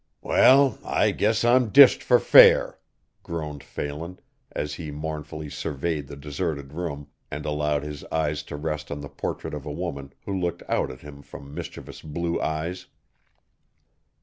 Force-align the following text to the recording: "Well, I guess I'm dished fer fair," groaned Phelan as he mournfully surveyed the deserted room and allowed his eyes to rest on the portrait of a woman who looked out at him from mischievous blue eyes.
"Well, 0.23 0.79
I 0.83 1.11
guess 1.11 1.45
I'm 1.45 1.69
dished 1.69 2.01
fer 2.01 2.17
fair," 2.17 2.79
groaned 3.21 3.63
Phelan 3.63 4.19
as 4.51 4.73
he 4.73 4.89
mournfully 4.89 5.47
surveyed 5.47 6.07
the 6.07 6.15
deserted 6.15 6.73
room 6.73 7.09
and 7.29 7.45
allowed 7.45 7.83
his 7.83 8.03
eyes 8.05 8.41
to 8.49 8.55
rest 8.55 8.89
on 8.89 9.01
the 9.01 9.09
portrait 9.09 9.53
of 9.53 9.67
a 9.67 9.71
woman 9.71 10.13
who 10.25 10.33
looked 10.33 10.63
out 10.67 10.89
at 10.89 11.01
him 11.01 11.21
from 11.21 11.53
mischievous 11.53 12.01
blue 12.01 12.41
eyes. 12.41 12.87